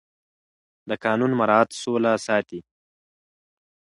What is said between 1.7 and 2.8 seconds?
سوله ساتي